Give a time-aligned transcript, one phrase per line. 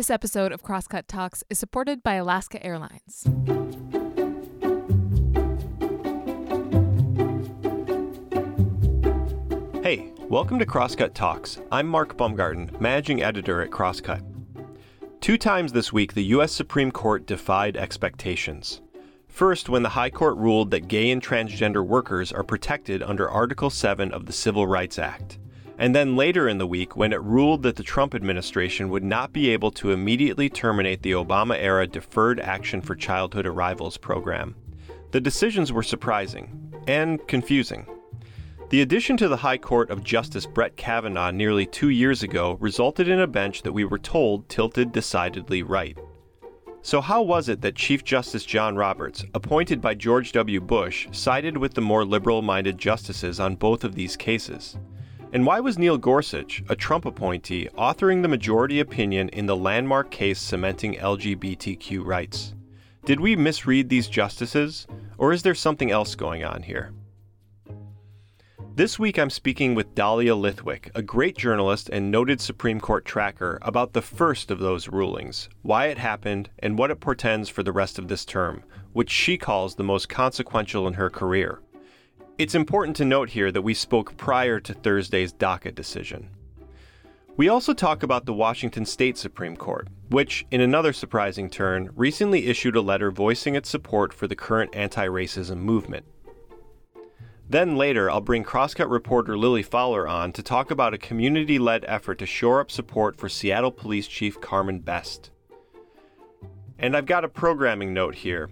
[0.00, 3.24] This episode of Crosscut Talks is supported by Alaska Airlines.
[9.82, 11.60] Hey, welcome to Crosscut Talks.
[11.70, 14.22] I'm Mark Baumgarten, managing editor at Crosscut.
[15.20, 16.52] Two times this week, the U.S.
[16.52, 18.80] Supreme Court defied expectations.
[19.28, 23.68] First, when the High Court ruled that gay and transgender workers are protected under Article
[23.68, 25.38] 7 of the Civil Rights Act.
[25.80, 29.32] And then later in the week, when it ruled that the Trump administration would not
[29.32, 34.54] be able to immediately terminate the Obama era Deferred Action for Childhood Arrivals program.
[35.12, 37.86] The decisions were surprising and confusing.
[38.68, 43.08] The addition to the High Court of Justice Brett Kavanaugh nearly two years ago resulted
[43.08, 45.96] in a bench that we were told tilted decidedly right.
[46.82, 50.60] So, how was it that Chief Justice John Roberts, appointed by George W.
[50.60, 54.76] Bush, sided with the more liberal minded justices on both of these cases?
[55.32, 60.10] And why was Neil Gorsuch, a Trump appointee, authoring the majority opinion in the landmark
[60.10, 62.54] case cementing LGBTQ rights?
[63.04, 66.92] Did we misread these justices, or is there something else going on here?
[68.74, 73.60] This week I'm speaking with Dahlia Lithwick, a great journalist and noted Supreme Court tracker,
[73.62, 77.72] about the first of those rulings, why it happened, and what it portends for the
[77.72, 81.60] rest of this term, which she calls the most consequential in her career.
[82.40, 86.30] It's important to note here that we spoke prior to Thursday's DACA decision.
[87.36, 92.46] We also talk about the Washington State Supreme Court, which, in another surprising turn, recently
[92.46, 96.06] issued a letter voicing its support for the current anti racism movement.
[97.46, 101.84] Then later, I'll bring Crosscut reporter Lily Fowler on to talk about a community led
[101.86, 105.30] effort to shore up support for Seattle Police Chief Carmen Best.
[106.78, 108.48] And I've got a programming note here.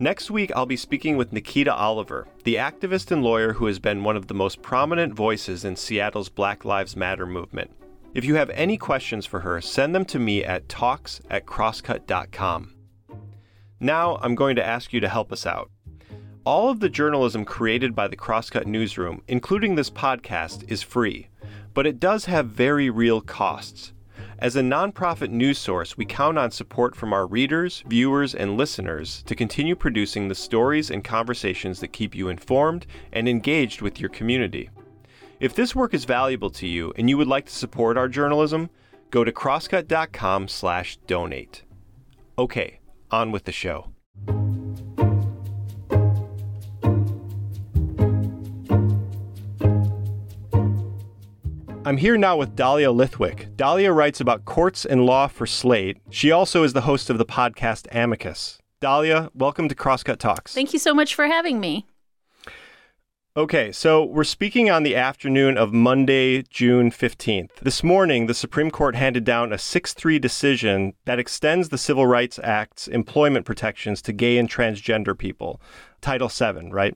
[0.00, 4.04] Next week, I'll be speaking with Nikita Oliver, the activist and lawyer who has been
[4.04, 7.72] one of the most prominent voices in Seattle's Black Lives Matter movement.
[8.14, 12.76] If you have any questions for her, send them to me at talks at crosscut.com.
[13.80, 15.68] Now, I'm going to ask you to help us out.
[16.44, 21.28] All of the journalism created by the Crosscut Newsroom, including this podcast, is free,
[21.74, 23.92] but it does have very real costs.
[24.38, 29.22] As a nonprofit news source, we count on support from our readers, viewers, and listeners
[29.24, 34.10] to continue producing the stories and conversations that keep you informed and engaged with your
[34.10, 34.70] community.
[35.40, 38.70] If this work is valuable to you and you would like to support our journalism,
[39.10, 41.62] go to crosscut.com/donate.
[42.38, 42.80] Okay,
[43.10, 43.88] on with the show.
[51.88, 53.56] I'm here now with Dahlia Lithwick.
[53.56, 55.96] Dahlia writes about courts and law for Slate.
[56.10, 58.58] She also is the host of the podcast Amicus.
[58.78, 60.52] Dahlia, welcome to Crosscut Talks.
[60.52, 61.86] Thank you so much for having me.
[63.38, 67.54] Okay, so we're speaking on the afternoon of Monday, June 15th.
[67.62, 72.06] This morning, the Supreme Court handed down a 6 3 decision that extends the Civil
[72.06, 75.58] Rights Act's employment protections to gay and transgender people.
[76.02, 76.94] Title VII, right?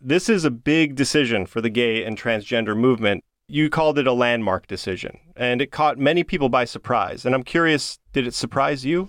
[0.00, 4.12] This is a big decision for the gay and transgender movement you called it a
[4.12, 7.26] landmark decision, and it caught many people by surprise.
[7.26, 9.08] And I'm curious, did it surprise you?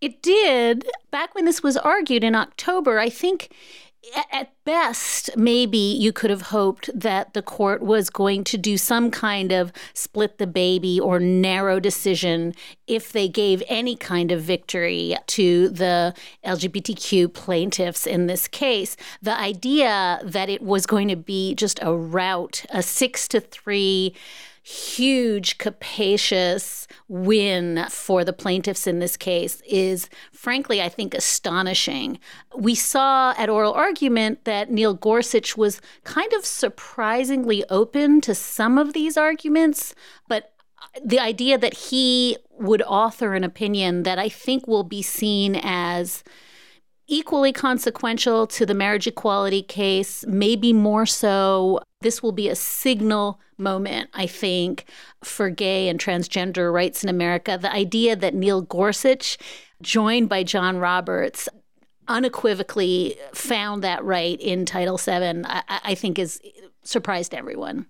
[0.00, 0.86] It did.
[1.10, 3.50] Back when this was argued in October, I think
[4.30, 9.10] at best, maybe you could have hoped that the court was going to do some
[9.10, 12.54] kind of split the baby or narrow decision
[12.86, 16.14] if they gave any kind of victory to the
[16.44, 18.96] LGBTQ plaintiffs in this case.
[19.22, 24.14] The idea that it was going to be just a rout, a six to three
[24.64, 32.18] huge, capacious win for the plaintiffs in this case is, frankly, I think, astonishing.
[32.56, 38.78] We saw at oral argument that Neil Gorsuch was kind of surprisingly open to some
[38.78, 39.94] of these arguments,
[40.28, 40.54] but
[41.04, 46.24] the idea that he would author an opinion that I think will be seen as
[47.06, 51.80] equally consequential to the marriage equality case, maybe more so.
[52.00, 54.86] This will be a signal moment, I think,
[55.22, 57.58] for gay and transgender rights in America.
[57.60, 59.38] The idea that Neil Gorsuch,
[59.82, 61.48] joined by John Roberts,
[62.08, 66.40] unequivocally found that right in Title VII, I, I think is
[66.82, 67.86] surprised everyone.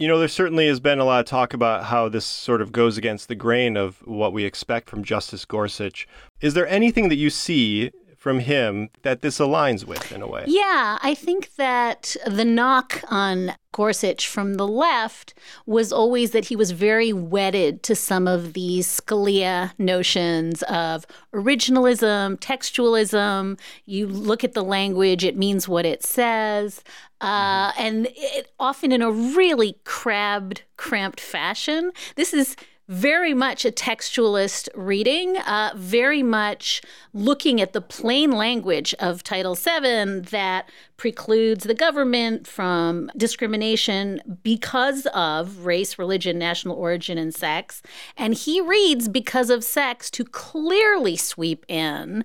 [0.00, 2.70] You know, there certainly has been a lot of talk about how this sort of
[2.70, 6.06] goes against the grain of what we expect from Justice Gorsuch.
[6.40, 10.44] Is there anything that you see from him that this aligns with in a way.
[10.48, 15.34] Yeah, I think that the knock on Gorsuch from the left
[15.66, 22.40] was always that he was very wedded to some of these Scalia notions of originalism,
[22.40, 23.58] textualism.
[23.86, 26.82] You look at the language, it means what it says.
[27.20, 27.82] Uh, mm-hmm.
[27.82, 31.92] and it, often in a really crabbed, cramped fashion.
[32.16, 32.56] This is
[32.88, 36.80] very much a textualist reading, uh, very much
[37.12, 45.06] looking at the plain language of Title VII that precludes the government from discrimination because
[45.14, 47.82] of race, religion, national origin, and sex.
[48.16, 52.24] And he reads because of sex to clearly sweep in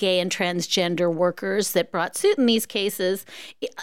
[0.00, 3.26] gay and transgender workers that brought suit in these cases.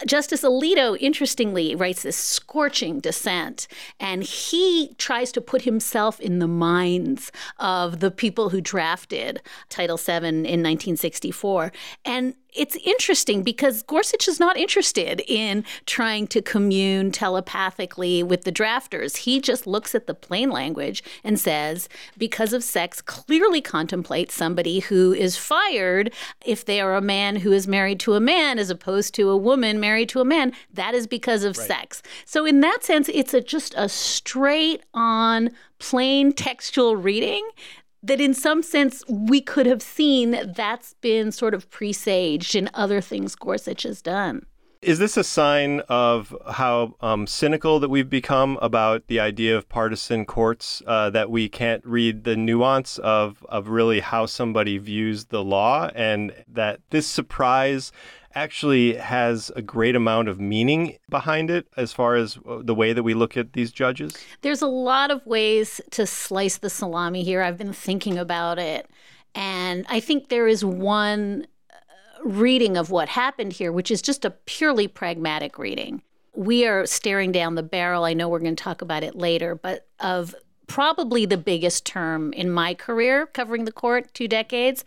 [0.05, 3.67] Justice Alito, interestingly, writes this scorching dissent,
[3.99, 9.97] and he tries to put himself in the minds of the people who drafted Title
[9.97, 11.71] VII in 1964.
[12.03, 18.51] And it's interesting because Gorsuch is not interested in trying to commune telepathically with the
[18.51, 19.18] drafters.
[19.18, 21.88] He just looks at the plain language and says,
[22.18, 26.13] because of sex, clearly contemplates somebody who is fired
[26.45, 29.38] if they are a man who is married to a man as opposed to a
[29.38, 30.54] woman married to a man.
[30.74, 31.68] That is because of right.
[31.68, 32.01] sex.
[32.25, 37.48] So, in that sense, it's a, just a straight on plain textual reading
[38.03, 43.01] that in some sense we could have seen that's been sort of presaged in other
[43.01, 44.45] things Gorsuch has done.
[44.81, 49.67] Is this a sign of how um, cynical that we've become about the idea of
[49.67, 50.83] partisan courts?
[50.85, 55.89] Uh, that we can't read the nuance of of really how somebody views the law,
[55.95, 57.91] and that this surprise
[58.37, 62.93] actually has a great amount of meaning behind it as far as uh, the way
[62.93, 64.15] that we look at these judges?
[64.41, 67.41] There's a lot of ways to slice the salami here.
[67.41, 68.87] I've been thinking about it.
[69.33, 74.23] And I think there is one uh, reading of what happened here, which is just
[74.23, 76.03] a purely pragmatic reading.
[76.35, 78.03] We are staring down the barrel.
[78.03, 80.35] I know we're going to talk about it later, but of
[80.67, 84.85] probably the biggest term in my career covering the court, two decades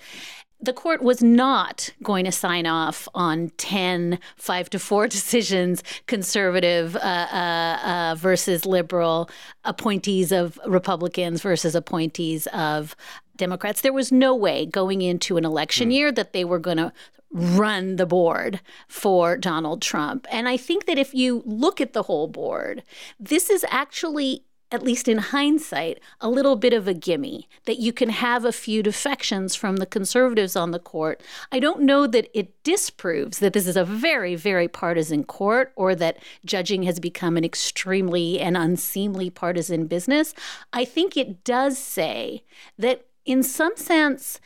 [0.62, 6.97] the court was not going to sign off on 10 5 to 4 decisions conservative
[6.97, 9.31] uh, uh, uh, versus liberal
[9.65, 12.95] appointees of republicans versus appointees of
[13.37, 15.95] democrats there was no way going into an election mm.
[15.95, 16.93] year that they were going to
[17.33, 20.27] run the board for Donald Trump.
[20.31, 22.83] And I think that if you look at the whole board,
[23.21, 24.43] this is actually
[24.73, 28.53] at least in hindsight, a little bit of a gimme that you can have a
[28.53, 31.23] few defections from the conservatives on the court.
[31.51, 35.95] I don't know that it disproves that this is a very, very partisan court or
[35.97, 40.35] that judging has become an extremely and unseemly partisan business.
[40.73, 42.45] I think it does say
[42.79, 44.41] that, in some sense,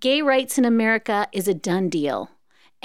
[0.00, 2.30] gay rights in America is a done deal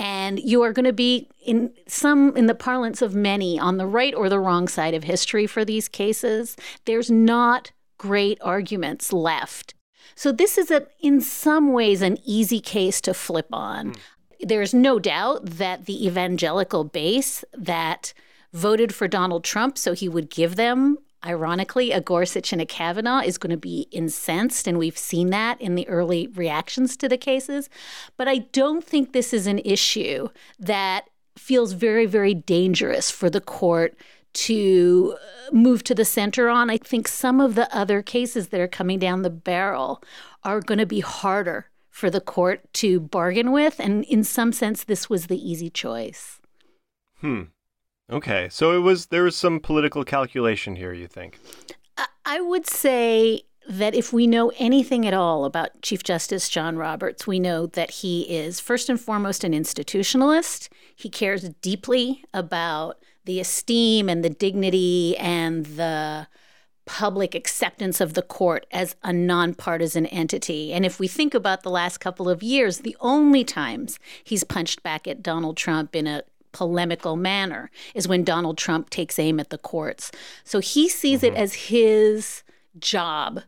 [0.01, 3.86] and you are going to be in some in the parlance of many on the
[3.86, 6.57] right or the wrong side of history for these cases.
[6.86, 9.75] There's not great arguments left.
[10.15, 13.92] So this is a in some ways an easy case to flip on.
[13.92, 13.98] Mm.
[14.48, 18.12] there's no doubt that the evangelical base that
[18.54, 23.21] voted for Donald Trump so he would give them ironically, a Gorsuch and a Kavanaugh
[23.21, 27.18] is going to be incensed, and we've seen that in the early reactions to the
[27.18, 27.69] cases.
[28.18, 30.29] But I don't think this is an issue
[30.59, 31.06] that
[31.38, 33.95] feels very, very dangerous for the court
[34.33, 36.69] to uh, move to the center on.
[36.69, 40.01] I think some of the other cases that are coming down the barrel
[40.44, 43.79] are going to be harder for the court to bargain with.
[43.79, 46.39] And in some sense, this was the easy choice.
[47.19, 47.44] Hmm.
[48.12, 50.94] Okay, so it was there was some political calculation here.
[50.94, 51.40] You think?
[52.25, 57.25] I would say that if we know anything at all about Chief Justice John Roberts,
[57.25, 60.69] we know that he is first and foremost an institutionalist.
[60.95, 66.28] He cares deeply about the esteem and the dignity and the
[66.85, 70.74] public acceptance of the court as a nonpartisan entity.
[70.74, 74.81] And if we think about the last couple of years, the only times he's punched
[74.83, 79.50] back at Donald Trump in a polemical manner is when Donald Trump takes aim at
[79.50, 80.12] the courts.
[80.44, 81.36] So he sees mm-hmm.
[81.36, 82.44] it as his
[82.80, 83.42] job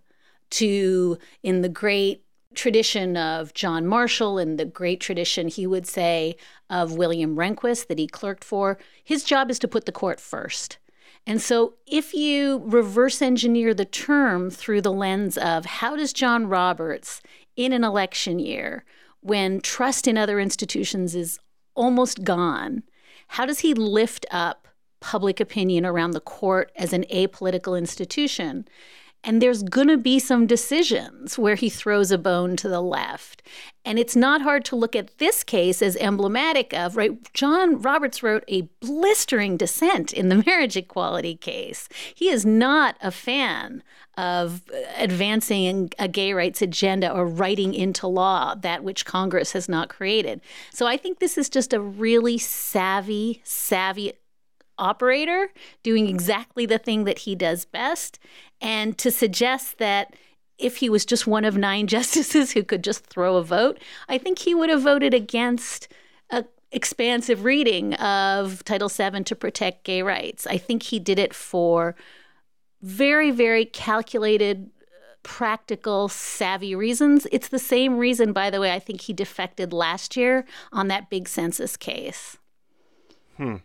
[0.52, 6.36] to, in the great tradition of John Marshall and the great tradition, he would say,
[6.70, 10.78] of William Rehnquist that he clerked for, his job is to put the court first.
[11.26, 16.48] And so, if you reverse engineer the term through the lens of how does John
[16.48, 17.22] Roberts
[17.56, 18.84] in an election year,
[19.22, 21.40] when trust in other institutions is
[21.76, 22.84] almost gone,
[23.27, 24.68] how does he lift up
[25.00, 28.68] public opinion around the court as an apolitical institution?
[29.24, 33.42] And there's going to be some decisions where he throws a bone to the left.
[33.86, 37.12] And it's not hard to look at this case as emblematic of, right?
[37.34, 41.88] John Roberts wrote a blistering dissent in the marriage equality case.
[42.13, 43.84] He is not a fan
[44.18, 44.62] of
[44.98, 50.39] advancing a gay rights agenda or writing into law that which Congress has not created.
[50.72, 54.13] So I think this is just a really savvy, savvy
[54.77, 55.50] operator
[55.84, 58.20] doing exactly the thing that he does best.
[58.62, 60.15] And to suggest that
[60.58, 64.18] if he was just one of nine justices who could just throw a vote, I
[64.18, 65.88] think he would have voted against
[66.30, 70.48] a expansive reading of Title VII to protect gay rights.
[70.48, 71.96] I think he did it for
[72.82, 74.72] very, very calculated,
[75.22, 77.27] practical, savvy reasons.
[77.32, 81.10] It's the same reason, by the way, I think he defected last year on that
[81.10, 82.38] big census case.
[83.38, 83.58] Hmm.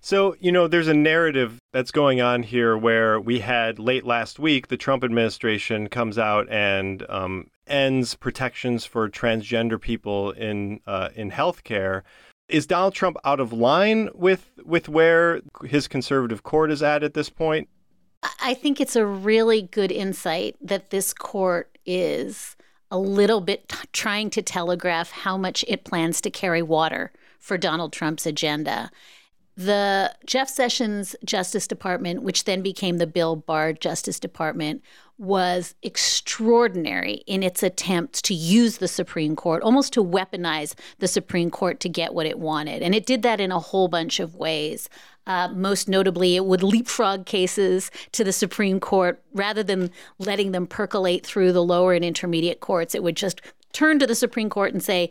[0.00, 4.38] So, you know, there's a narrative that's going on here where we had late last
[4.38, 11.10] week, the Trump administration comes out and um, ends protections for transgender people in uh,
[11.14, 12.02] in healthcare.
[12.48, 17.14] Is Donald Trump out of line with with where his conservative court is at at
[17.14, 17.68] this point?
[18.40, 22.56] I think it's a really good insight that this court is
[22.90, 27.58] a little bit t- trying to telegraph how much it plans to carry water for
[27.58, 28.90] Donald Trump's agenda.
[29.58, 34.84] The Jeff Sessions Justice Department, which then became the Bill Barr Justice Department,
[35.18, 41.50] was extraordinary in its attempts to use the Supreme Court, almost to weaponize the Supreme
[41.50, 42.82] Court to get what it wanted.
[42.82, 44.88] And it did that in a whole bunch of ways.
[45.26, 50.68] Uh, most notably, it would leapfrog cases to the Supreme Court rather than letting them
[50.68, 52.94] percolate through the lower and intermediate courts.
[52.94, 53.40] It would just
[53.72, 55.10] turn to the Supreme Court and say,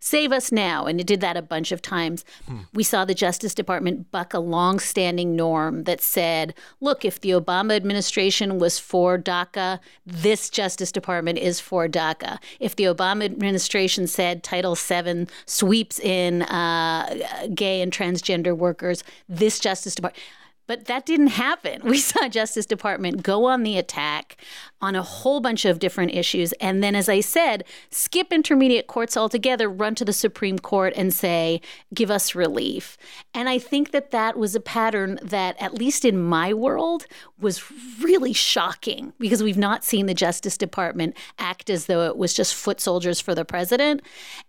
[0.00, 0.86] Save us now.
[0.86, 2.24] And it did that a bunch of times.
[2.46, 2.60] Hmm.
[2.72, 7.74] We saw the Justice Department buck a long-standing norm that said, look, if the Obama
[7.74, 12.38] administration was for DACA, this Justice Department is for DACA.
[12.60, 19.58] If the Obama administration said Title VII sweeps in uh, gay and transgender workers, this
[19.58, 20.22] Justice Department.
[20.68, 21.80] But that didn't happen.
[21.88, 24.36] We saw Justice Department go on the attack
[24.82, 26.52] on a whole bunch of different issues.
[26.60, 31.12] And then, as I said, skip intermediate courts altogether, run to the Supreme Court and
[31.12, 31.62] say,
[31.94, 32.98] give us relief.
[33.32, 37.06] And I think that that was a pattern that, at least in my world,
[37.40, 37.64] was
[38.00, 42.54] really shocking because we've not seen the Justice Department act as though it was just
[42.54, 44.02] foot soldiers for the president.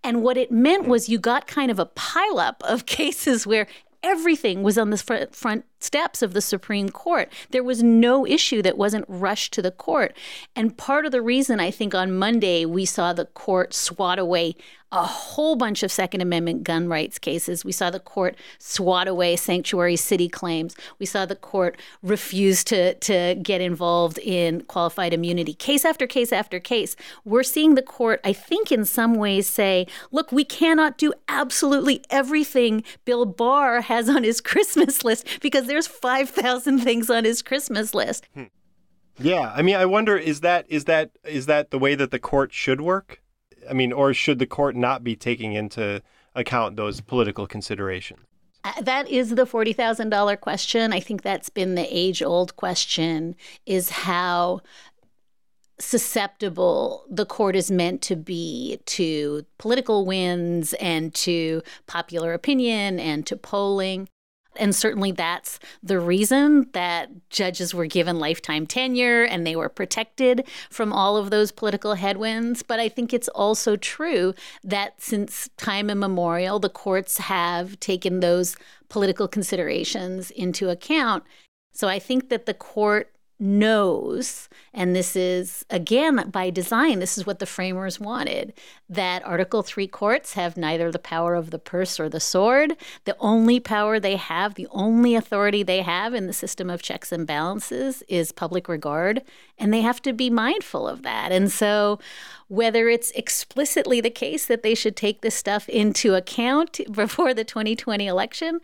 [0.03, 3.65] And what it meant was you got kind of a pileup of cases where
[4.03, 7.31] everything was on the front steps of the Supreme Court.
[7.51, 10.15] There was no issue that wasn't rushed to the court.
[10.55, 14.55] And part of the reason I think on Monday we saw the court swat away
[14.91, 17.63] a whole bunch of Second Amendment gun rights cases.
[17.63, 20.75] We saw the court swat away sanctuary city claims.
[20.97, 25.53] We saw the court refuse to, to get involved in qualified immunity.
[25.53, 29.85] Case after case after case, we're seeing the court, I think, in some ways say,
[30.11, 35.87] look, we cannot do absolutely everything Bill Barr has on his Christmas list because there's
[35.87, 38.27] 5,000 things on his Christmas list.
[38.33, 38.45] Hmm.
[39.21, 42.19] Yeah, I mean, I wonder is that is that is that the way that the
[42.19, 43.21] court should work?
[43.69, 46.01] I mean, or should the court not be taking into
[46.35, 48.21] account those political considerations?
[48.63, 50.91] Uh, that is the $40,000 question.
[50.91, 53.35] I think that's been the age old question
[53.65, 54.61] is how
[55.79, 63.25] susceptible the court is meant to be to political winds and to popular opinion and
[63.27, 64.09] to polling.
[64.59, 70.47] And certainly that's the reason that judges were given lifetime tenure and they were protected
[70.69, 72.61] from all of those political headwinds.
[72.61, 78.55] But I think it's also true that since time immemorial, the courts have taken those
[78.89, 81.23] political considerations into account.
[81.71, 87.25] So I think that the court knows, and this is again by design, this is
[87.25, 88.53] what the framers wanted,
[88.89, 92.75] that Article 3 courts have neither the power of the purse or the sword.
[93.05, 97.11] The only power they have, the only authority they have in the system of checks
[97.11, 99.21] and balances is public regard,
[99.57, 101.31] and they have to be mindful of that.
[101.31, 101.99] And so,
[102.49, 107.43] whether it's explicitly the case that they should take this stuff into account before the
[107.43, 108.59] 2020 election,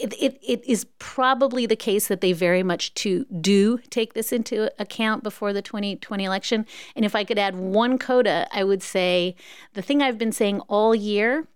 [0.00, 4.32] it, it, it is probably the case that they very much to do take this
[4.32, 6.66] into account before the 2020 election.
[6.96, 9.36] And if I could add one coda, I would say
[9.74, 11.46] the thing I've been saying all year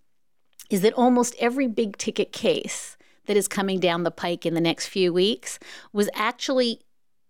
[0.71, 2.97] is that almost every big ticket case
[3.27, 5.59] that is coming down the pike in the next few weeks
[5.93, 6.81] was actually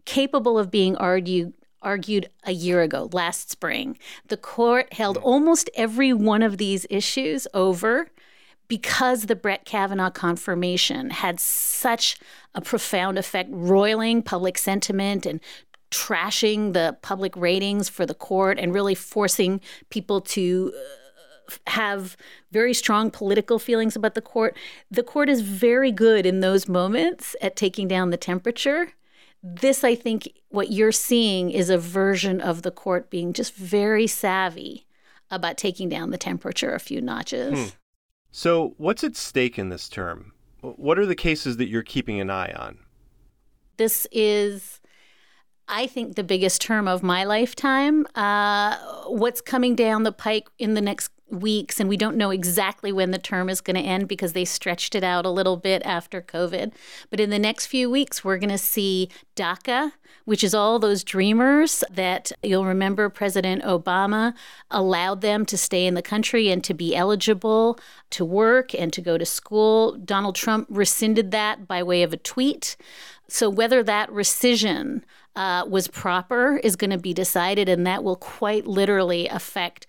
[0.05, 1.55] capable of being argued
[1.85, 3.99] argued a year ago, last spring.
[4.29, 8.11] The court held almost every one of these issues over
[8.69, 12.17] because the Brett Kavanaugh confirmation had such
[12.55, 15.41] a profound effect, roiling public sentiment and
[15.91, 22.17] trashing the public ratings for the court and really forcing people to uh, have
[22.51, 24.57] very strong political feelings about the court.
[24.91, 28.93] The court is very good in those moments at taking down the temperature.
[29.43, 34.07] This, I think, what you're seeing is a version of the court being just very
[34.07, 34.87] savvy
[35.31, 37.59] about taking down the temperature a few notches.
[37.59, 37.77] Hmm.
[38.37, 40.33] So, what's at stake in this term?
[40.61, 42.79] What are the cases that you're keeping an eye on?
[43.77, 44.81] This is,
[45.69, 48.09] I think, the biggest term of my lifetime.
[48.17, 48.77] Uh,
[49.07, 53.11] what's coming down the pike in the next weeks, and we don't know exactly when
[53.11, 56.23] the term is going to end because they stretched it out a little bit after
[56.23, 56.73] COVID.
[57.11, 59.93] But in the next few weeks, we're going to see DACA,
[60.25, 64.35] which is all those dreamers that you'll remember President Obama
[64.71, 67.79] allowed them to stay in the country and to be eligible
[68.11, 69.97] to work and to go to school.
[69.97, 72.77] Donald Trump rescinded that by way of a tweet.
[73.29, 75.03] So, whether that rescission
[75.37, 79.87] uh, was proper is going to be decided, and that will quite literally affect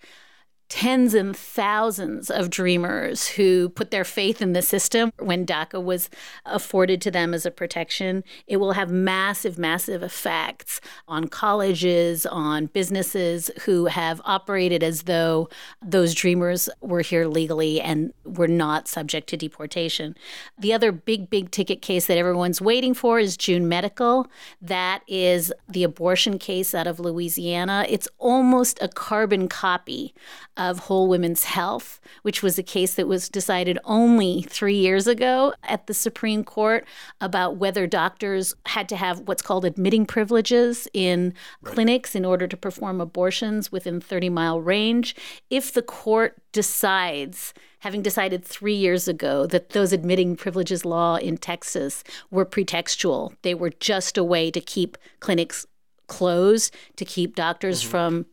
[0.68, 6.10] tens and thousands of dreamers who put their faith in the system when DACA was
[6.44, 8.24] afforded to them as a protection.
[8.46, 15.48] It will have massive, massive effects on colleges, on businesses who have operated as though
[15.80, 20.16] those dreamers were here legally and were not subject to deportation.
[20.58, 24.26] The other big, big ticket case that everyone's waiting for is June Medical.
[24.60, 27.86] That is the abortion case out of Louisiana.
[27.88, 30.14] It's almost a carbon copy
[30.56, 35.54] of Whole Women's Health, which was a case that was decided only three years ago
[35.64, 36.86] at the Supreme Court
[37.20, 41.74] about whether doctors had to have what's called admitting privileges in right.
[41.74, 45.14] clinics in order to perform abortions within 30 mile range.
[45.50, 51.36] If the court decides having decided three years ago that those admitting privileges law in
[51.36, 53.32] Texas were pretextual.
[53.42, 55.66] They were just a way to keep clinics
[56.08, 57.90] closed, to keep doctors mm-hmm.
[57.90, 58.26] from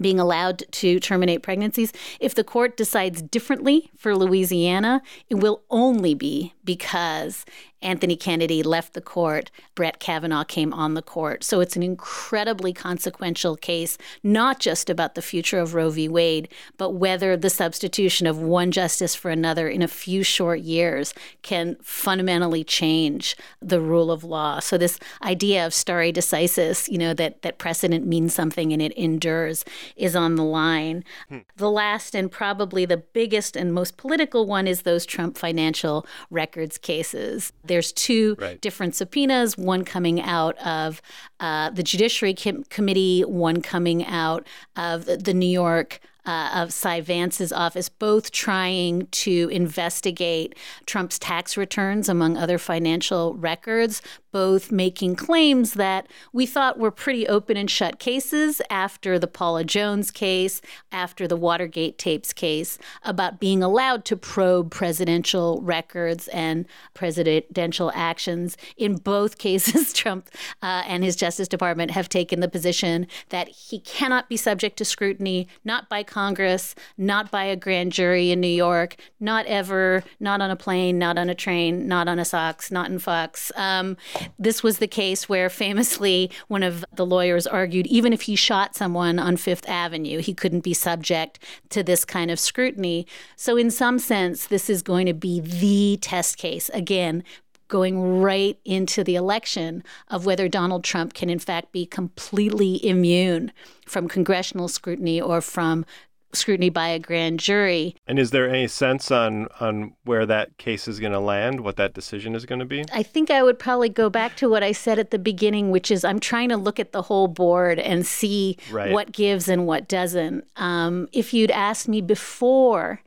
[0.00, 1.92] being allowed to terminate pregnancies.
[2.20, 7.44] If the court decides differently for Louisiana, it will only be because
[7.82, 11.44] Anthony Kennedy left the court, Brett Kavanaugh came on the court.
[11.44, 16.08] So it's an incredibly consequential case, not just about the future of Roe v.
[16.08, 21.14] Wade, but whether the substitution of one justice for another in a few short years
[21.42, 24.58] can fundamentally change the rule of law.
[24.58, 28.92] So this idea of stare decisis, you know, that, that precedent means something and it
[28.96, 29.64] endures,
[29.96, 31.04] is on the line.
[31.28, 31.38] Hmm.
[31.56, 36.78] The last and probably the biggest and most political one is those Trump financial records
[36.78, 37.52] cases.
[37.68, 38.60] There's two right.
[38.60, 41.00] different subpoenas, one coming out of
[41.40, 47.00] uh, the Judiciary Com- Committee, one coming out of the New York uh, of Cy
[47.00, 50.54] Vance's office, both trying to investigate
[50.84, 57.26] Trump's tax returns, among other financial records, both making claims that we thought were pretty
[57.26, 60.60] open and shut cases after the Paula Jones case,
[60.92, 68.56] after the Watergate tapes case, about being allowed to probe presidential records and presidential actions.
[68.76, 70.28] In both cases, Trump
[70.62, 74.84] uh, and his Justice Department have taken the position that he cannot be subject to
[74.84, 80.40] scrutiny, not by Congress, not by a grand jury in New York, not ever, not
[80.40, 83.50] on a plane, not on a train, not on a Sox, not in Fox.
[83.56, 83.96] Um,
[84.38, 88.74] this was the case where famously one of the lawyers argued even if he shot
[88.74, 91.38] someone on Fifth Avenue, he couldn't be subject
[91.70, 93.06] to this kind of scrutiny.
[93.36, 96.70] So, in some sense, this is going to be the test case.
[96.70, 97.24] Again,
[97.68, 103.52] going right into the election of whether Donald Trump can, in fact, be completely immune
[103.86, 105.84] from congressional scrutiny or from
[106.32, 107.96] scrutiny by a grand jury.
[108.06, 111.76] And is there any sense on on where that case is going to land, what
[111.76, 112.84] that decision is going to be?
[112.92, 115.90] I think I would probably go back to what I said at the beginning, which
[115.90, 118.92] is I'm trying to look at the whole board and see right.
[118.92, 120.44] what gives and what doesn't.
[120.56, 123.00] Um, if you'd asked me before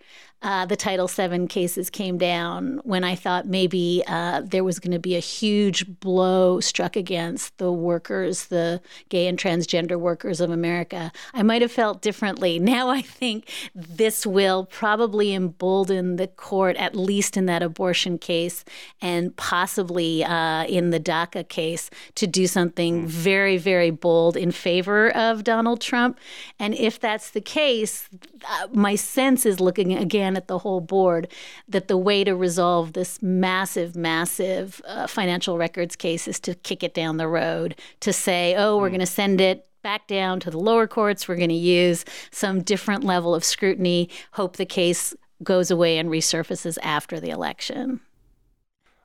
[0.44, 4.94] uh, the Title VII cases came down when I thought maybe uh, there was going
[4.94, 10.50] to be a huge blow struck against the workers, the gay and transgender workers of
[10.50, 11.12] America.
[11.34, 12.60] I might have felt differently.
[12.72, 18.64] Now I think this will probably embolden the court, at least in that abortion case
[19.02, 23.08] and possibly uh, in the DACA case, to do something hmm.
[23.08, 26.18] very, very bold in favor of Donald Trump.
[26.60, 28.08] And if that's the case,
[28.50, 31.28] uh, my sense is looking again at the whole board
[31.68, 36.84] that the way to resolve this massive, massive uh, financial records case is to kick
[36.84, 38.92] it down the road, to say, oh, we're mm.
[38.92, 41.28] going to send it back down to the lower courts.
[41.28, 46.10] We're going to use some different level of scrutiny, hope the case goes away and
[46.10, 48.00] resurfaces after the election.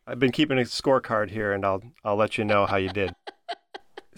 [0.07, 3.15] I've been keeping a scorecard here, and I'll I'll let you know how you did.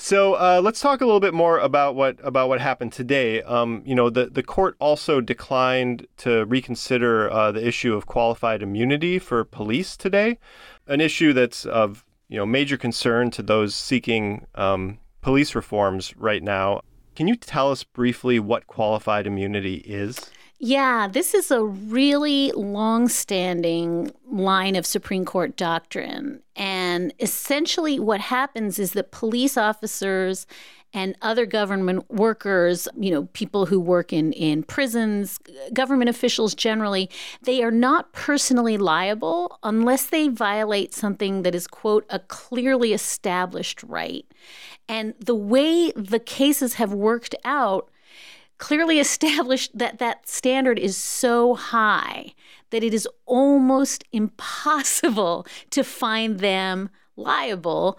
[0.01, 3.43] So uh, let's talk a little bit more about what about what happened today.
[3.43, 8.63] Um, you know, the the court also declined to reconsider uh, the issue of qualified
[8.63, 10.39] immunity for police today,
[10.87, 16.45] an issue that's of you know major concern to those seeking um, police reforms right
[16.45, 16.81] now.
[17.17, 20.31] Can you tell us briefly what qualified immunity is?
[20.61, 26.43] Yeah, this is a really long standing line of Supreme Court doctrine.
[26.57, 30.47] And essentially, what happens is that police officers
[30.93, 35.39] and other government workers, you know, people who work in, in prisons,
[35.73, 37.09] government officials generally,
[37.43, 43.83] they are not personally liable unless they violate something that is, quote, a clearly established
[43.85, 44.27] right.
[44.89, 47.91] And the way the cases have worked out,
[48.59, 52.35] clearly established that that standard is so high
[52.71, 57.99] that it is almost impossible to find them liable.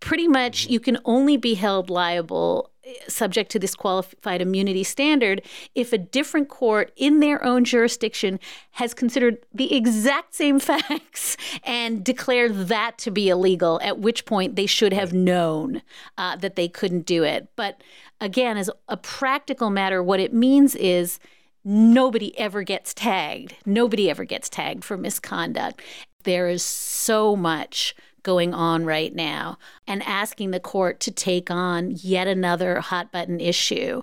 [0.00, 2.70] Pretty much you can only be held liable
[3.08, 5.42] subject to this qualified immunity standard
[5.74, 8.38] if a different court in their own jurisdiction
[8.72, 14.56] has considered the exact same facts and declared that to be illegal, at which point
[14.56, 15.82] they should have known
[16.16, 17.48] uh, that they couldn't do it.
[17.56, 17.82] But
[18.20, 21.18] again, as a practical matter, what it means is
[21.64, 23.54] nobody ever gets tagged.
[23.66, 25.82] Nobody ever gets tagged for misconduct.
[26.24, 31.92] There is so much going on right now and asking the court to take on
[31.96, 34.02] yet another hot button issue,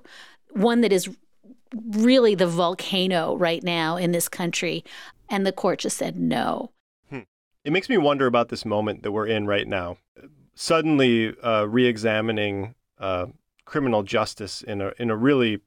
[0.52, 1.10] one that is
[1.92, 4.84] really the volcano right now in this country.
[5.30, 6.72] And the court just said no.
[7.10, 7.22] Hmm.
[7.64, 9.98] It makes me wonder about this moment that we're in right now.
[10.54, 13.28] Suddenly, uh, re examining uh,
[13.66, 15.60] criminal justice in a, in a really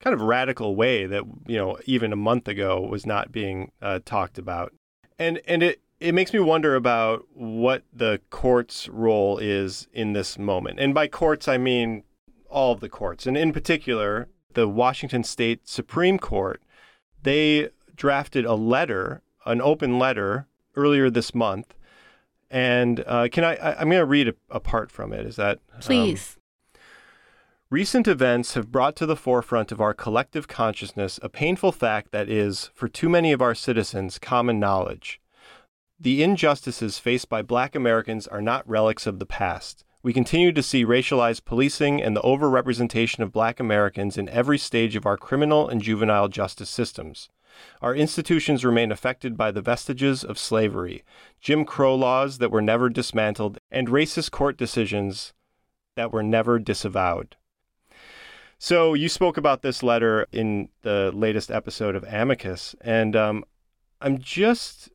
[0.00, 4.00] kind of radical way that, you know, even a month ago was not being uh,
[4.04, 4.72] talked about.
[5.18, 10.38] And, and it, it makes me wonder about what the court's role is in this
[10.38, 10.78] moment.
[10.78, 12.04] And by courts, I mean
[12.48, 13.26] all of the courts.
[13.26, 16.62] And in particular, the Washington State Supreme Court.
[17.22, 21.74] They drafted a letter, an open letter, earlier this month.
[22.50, 23.80] And uh, can I, I?
[23.80, 25.26] am going to read a, a, part from it.
[25.26, 26.36] Is that um, please?
[26.36, 26.40] Um,
[27.70, 32.28] Recent events have brought to the forefront of our collective consciousness a painful fact that
[32.28, 35.20] is, for too many of our citizens, common knowledge.
[35.98, 39.84] The injustices faced by black Americans are not relics of the past.
[40.02, 44.96] We continue to see racialized policing and the overrepresentation of black Americans in every stage
[44.96, 47.30] of our criminal and juvenile justice systems.
[47.80, 51.04] Our institutions remain affected by the vestiges of slavery,
[51.40, 55.32] Jim Crow laws that were never dismantled, and racist court decisions
[55.96, 57.36] that were never disavowed.
[58.58, 63.44] So, you spoke about this letter in the latest episode of Amicus, and um,
[64.00, 64.90] I'm just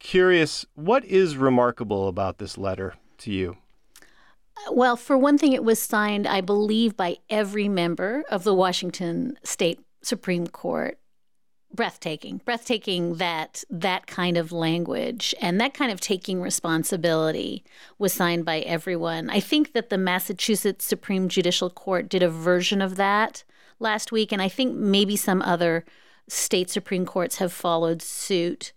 [0.00, 3.56] curious, what is remarkable about this letter to you?
[4.70, 9.38] Well, for one thing, it was signed, I believe, by every member of the Washington
[9.44, 10.98] State Supreme Court.
[11.72, 17.62] Breathtaking, breathtaking that that kind of language and that kind of taking responsibility
[17.96, 19.30] was signed by everyone.
[19.30, 23.44] I think that the Massachusetts Supreme Judicial Court did a version of that
[23.78, 25.84] last week, and I think maybe some other
[26.26, 28.72] state Supreme Courts have followed suit.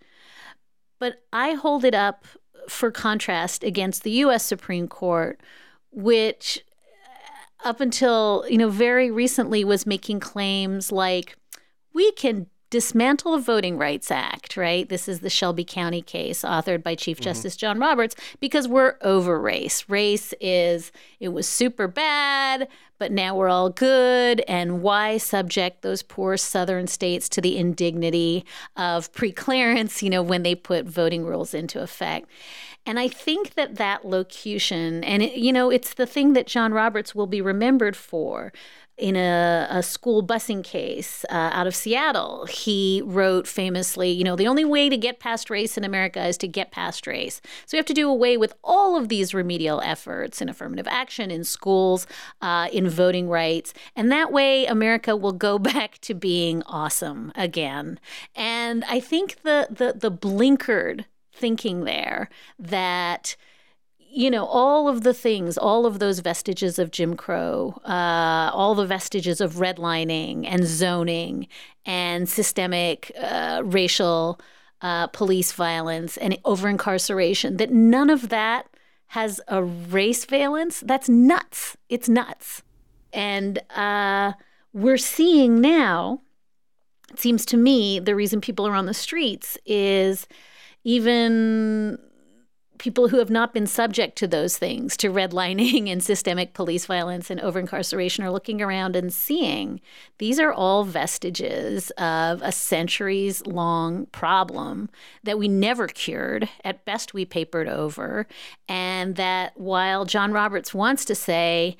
[1.04, 2.26] But I hold it up
[2.70, 5.38] for contrast against the US Supreme Court,
[5.92, 6.64] which
[7.66, 11.36] uh, up until, you know, very recently was making claims like
[11.94, 14.90] we can dismantle the Voting Rights Act, right?
[14.90, 17.26] This is the Shelby County case authored by Chief mm-hmm.
[17.26, 19.88] Justice John Roberts because we're over race.
[19.88, 24.42] Race is, it was super bad, but now we're all good.
[24.48, 28.44] And why subject those poor southern states to the indignity
[28.76, 32.28] of preclearance, you know, when they put voting rules into effect?
[32.88, 36.74] And I think that that locution, and it, you know, it's the thing that John
[36.74, 38.52] Roberts will be remembered for
[38.98, 44.36] in a, a school busing case uh, out of Seattle, he wrote famously, you know,
[44.36, 47.42] the only way to get past race in America is to get past race.
[47.66, 51.32] So we have to do away with all of these remedial efforts in affirmative action,
[51.32, 52.06] in schools,
[52.42, 53.74] uh, in voting rights.
[53.96, 58.00] And that way, America will go back to being awesome again.
[58.36, 62.30] And I think the, the, the blinkered thinking there
[62.60, 63.36] that
[64.14, 68.76] you know, all of the things, all of those vestiges of Jim Crow, uh, all
[68.76, 71.48] the vestiges of redlining and zoning
[71.84, 74.40] and systemic uh, racial
[74.82, 78.68] uh, police violence and over incarceration, that none of that
[79.08, 81.76] has a race valence, that's nuts.
[81.90, 82.62] It's nuts.
[83.14, 84.34] And uh,
[84.74, 86.22] we're seeing now,
[87.12, 90.28] it seems to me, the reason people are on the streets is
[90.84, 91.98] even
[92.84, 97.30] people who have not been subject to those things, to redlining and systemic police violence
[97.30, 99.80] and over incarceration, are looking around and seeing
[100.18, 104.90] these are all vestiges of a centuries long problem
[105.24, 106.50] that we never cured.
[106.66, 108.28] At best, we papered over.
[108.68, 111.78] And that while John Roberts wants to say,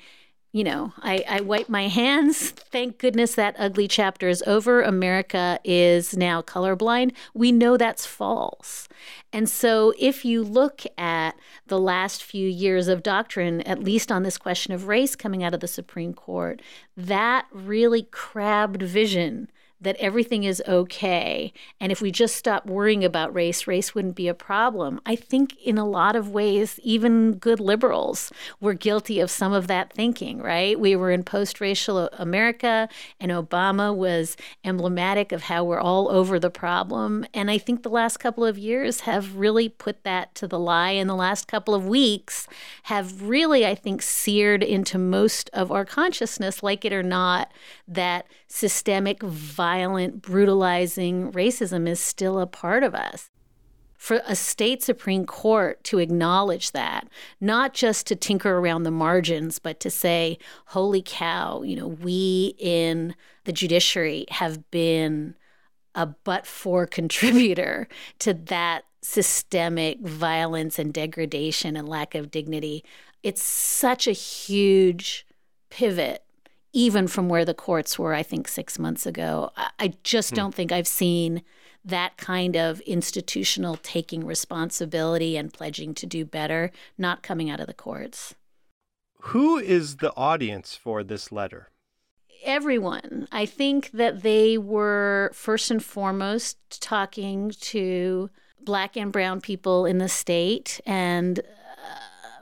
[0.54, 2.50] you know, I, I wipe my hands.
[2.70, 4.82] Thank goodness that ugly chapter is over.
[4.82, 7.10] America is now colorblind.
[7.34, 8.88] We know that's false.
[9.32, 11.32] And so, if you look at
[11.66, 15.54] the last few years of doctrine, at least on this question of race coming out
[15.54, 16.62] of the Supreme Court,
[16.96, 19.50] that really crabbed vision
[19.84, 21.52] that everything is okay.
[21.80, 25.00] And if we just stop worrying about race, race wouldn't be a problem.
[25.06, 29.66] I think in a lot of ways, even good liberals were guilty of some of
[29.68, 30.78] that thinking, right?
[30.78, 32.88] We were in post racial America,
[33.20, 37.24] and Obama was emblematic of how we're all over the problem.
[37.32, 40.92] And I think the last couple of years have really put that to the lie.
[40.92, 42.48] And the last couple of weeks
[42.84, 47.52] have really, I think, seared into most of our consciousness, like it or not,
[47.86, 49.18] that systemic
[49.74, 53.30] violent, brutalizing racism is still a part of us.
[53.96, 57.08] For a state Supreme Court to acknowledge that,
[57.40, 62.54] not just to tinker around the margins, but to say, holy cow, you know, we
[62.58, 65.34] in the judiciary have been
[65.94, 67.88] a but for contributor
[68.20, 72.84] to that systemic violence and degradation and lack of dignity.
[73.22, 75.26] It's such a huge
[75.70, 76.23] pivot
[76.74, 79.50] even from where the courts were, I think, six months ago.
[79.78, 80.36] I just hmm.
[80.36, 81.42] don't think I've seen
[81.84, 87.66] that kind of institutional taking responsibility and pledging to do better not coming out of
[87.66, 88.34] the courts.
[89.20, 91.70] Who is the audience for this letter?
[92.42, 93.28] Everyone.
[93.32, 99.98] I think that they were first and foremost talking to black and brown people in
[99.98, 101.42] the state and uh,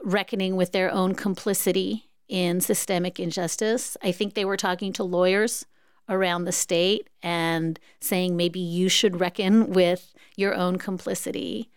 [0.02, 3.94] reckoning with their own complicity in systemic injustice.
[4.02, 5.66] I think they were talking to lawyers
[6.08, 11.68] around the state and saying maybe you should reckon with your own complicity.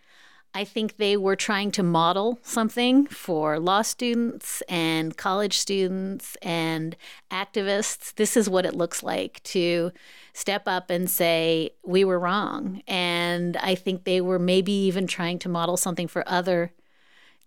[0.53, 6.95] I think they were trying to model something for law students and college students and
[7.29, 8.15] activists.
[8.15, 9.91] This is what it looks like to
[10.31, 12.81] step up and say, we were wrong.
[12.87, 16.71] And I think they were maybe even trying to model something for other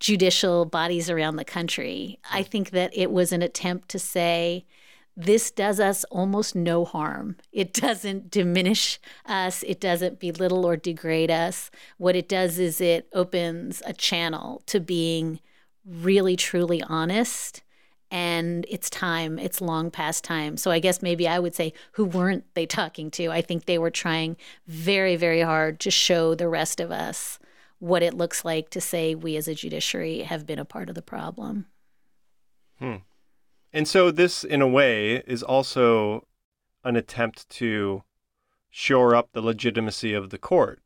[0.00, 2.18] judicial bodies around the country.
[2.30, 4.64] I think that it was an attempt to say,
[5.16, 7.36] this does us almost no harm.
[7.50, 11.72] It doesn't diminish us, it doesn't belittle or degrade us.
[11.96, 15.40] What it does is it opens a channel to being
[15.84, 17.62] really, truly honest.
[18.10, 20.56] And it's time, it's long past time.
[20.56, 23.30] So I guess maybe I would say, who weren't they talking to?
[23.30, 24.36] I think they were trying
[24.68, 27.40] very, very hard to show the rest of us
[27.78, 30.94] what it looks like to say we as a judiciary have been a part of
[30.94, 31.66] the problem.
[32.78, 32.96] Hmm.
[33.72, 36.26] And so this, in a way, is also
[36.84, 38.02] an attempt to
[38.70, 40.80] shore up the legitimacy of the court.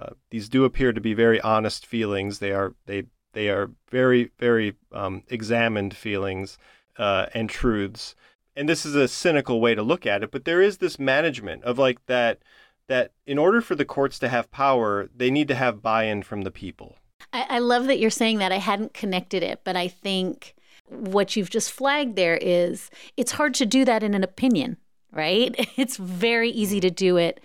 [0.00, 2.40] Uh, these do appear to be very honest feelings.
[2.40, 6.58] They are they they are very very um, examined feelings
[6.98, 8.16] uh, and truths.
[8.56, 11.64] And this is a cynical way to look at it, but there is this management
[11.64, 12.40] of like that
[12.88, 16.22] that in order for the courts to have power, they need to have buy in
[16.22, 16.96] from the people.
[17.32, 18.52] I, I, love that you're saying that.
[18.52, 20.54] I hadn't connected it, but I think
[20.88, 24.76] what you've just flagged there is it's hard to do that in an opinion,
[25.12, 25.54] right?
[25.76, 27.40] It's very easy to do it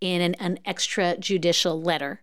[0.00, 2.20] in an, an extrajudicial letter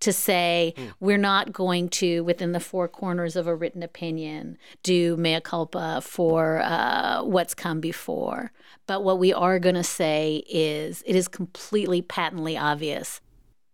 [0.00, 0.92] to say mm.
[1.00, 6.00] we're not going to, within the four corners of a written opinion, do mea culpa
[6.02, 8.52] for uh, what's come before.
[8.86, 13.20] But what we are going to say is it is completely patently obvious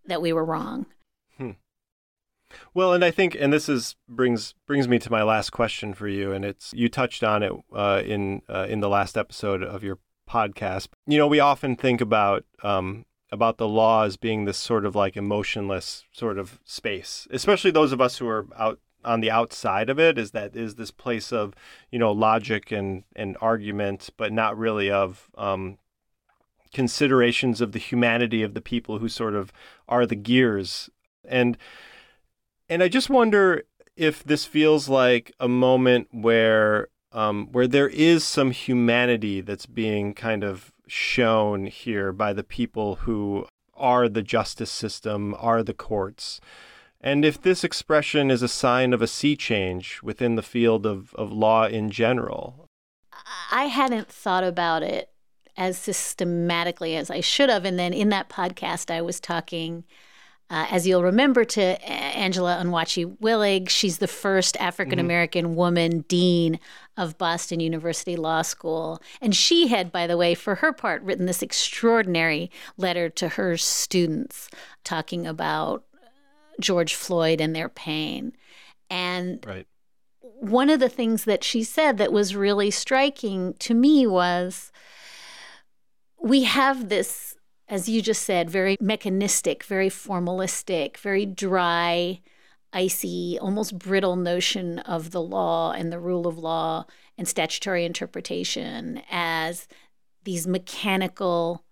[0.07, 0.87] that we were wrong.
[1.37, 1.53] Hmm.
[2.75, 6.09] Well, and I think, and this is brings brings me to my last question for
[6.09, 9.83] you, and it's you touched on it uh, in uh, in the last episode of
[9.83, 10.89] your podcast.
[11.07, 14.95] You know, we often think about um, about the law as being this sort of
[14.95, 19.89] like emotionless sort of space, especially those of us who are out on the outside
[19.89, 21.55] of it is that is this place of
[21.91, 25.79] you know logic and and argument but not really of um,
[26.73, 29.53] considerations of the humanity of the people who sort of
[29.89, 30.91] are the gears
[31.25, 31.57] and
[32.69, 33.65] and I just wonder
[33.97, 40.13] if this feels like a moment where um, where there is some humanity that's being
[40.13, 46.41] kind of shown here by the people who are the justice system, are the courts.
[47.01, 51.15] And if this expression is a sign of a sea change within the field of,
[51.15, 52.67] of law in general.
[53.53, 55.11] I hadn't thought about it
[55.57, 57.65] as systematically as I should have.
[57.65, 59.85] And then in that podcast, I was talking
[60.51, 63.69] uh, as you'll remember, to Angela Onwuachi Willig.
[63.69, 65.55] She's the first African American mm-hmm.
[65.55, 66.59] woman dean
[66.97, 69.03] of Boston University Law School.
[69.21, 73.59] And she had, by the way, for her part, written this extraordinary letter to her
[73.59, 74.49] students
[74.85, 75.85] talking about
[76.61, 78.33] George Floyd and their pain.
[78.91, 79.67] And right.
[80.21, 84.73] one of the things that she said that was really striking to me was
[86.21, 87.37] we have this,
[87.69, 92.21] as you just said, very mechanistic, very formalistic, very dry,
[92.73, 96.85] icy, almost brittle notion of the law and the rule of law
[97.17, 99.69] and statutory interpretation as
[100.25, 101.65] these mechanical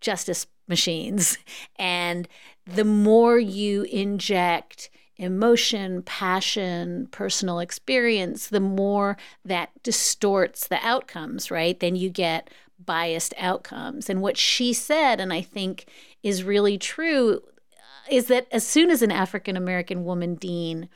[0.00, 1.38] justice machines.
[1.76, 2.28] And
[2.74, 11.78] the more you inject emotion, passion, personal experience, the more that distorts the outcomes, right?
[11.80, 12.50] Then you get
[12.84, 14.08] biased outcomes.
[14.08, 15.86] And what she said, and I think
[16.22, 17.42] is really true,
[18.08, 20.88] is that as soon as an African American woman dean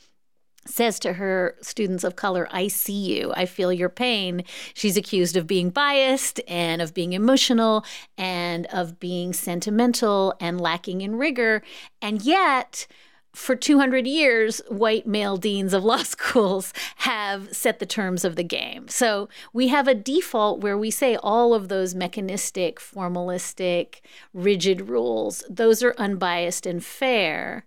[0.66, 4.44] says to her students of color, I see you, I feel your pain.
[4.74, 7.84] She's accused of being biased and of being emotional
[8.16, 11.62] and of being sentimental and lacking in rigor.
[12.00, 12.86] And yet,
[13.34, 18.44] for 200 years, white male deans of law schools have set the terms of the
[18.44, 18.88] game.
[18.88, 24.00] So we have a default where we say all of those mechanistic, formalistic,
[24.34, 27.64] rigid rules, those are unbiased and fair.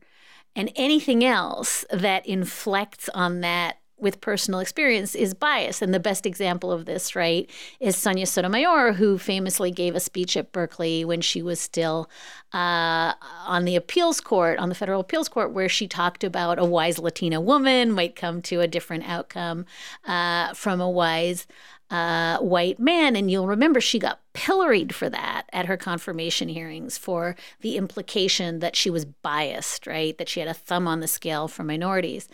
[0.56, 5.82] And anything else that inflects on that with personal experience is bias.
[5.82, 10.36] And the best example of this, right, is Sonia Sotomayor, who famously gave a speech
[10.36, 12.10] at Berkeley when she was still
[12.54, 13.14] uh,
[13.46, 17.00] on the appeals court, on the federal appeals court, where she talked about a wise
[17.00, 19.66] Latina woman might come to a different outcome
[20.06, 21.48] uh, from a wise
[21.90, 23.16] uh, white man.
[23.16, 28.60] And you'll remember she got pilloried for that at her confirmation hearings for the implication
[28.60, 30.18] that she was biased, right?
[30.18, 32.28] That she had a thumb on the scale for minorities.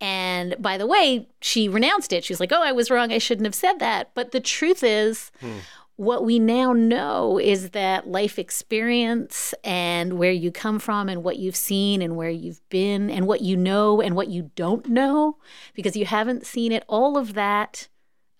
[0.00, 2.24] And by the way, she renounced it.
[2.24, 3.12] She was like, oh, I was wrong.
[3.12, 4.10] I shouldn't have said that.
[4.14, 5.58] But the truth is, hmm.
[5.96, 11.38] what we now know is that life experience and where you come from and what
[11.38, 15.36] you've seen and where you've been and what you know and what you don't know,
[15.74, 17.88] because you haven't seen it, all of that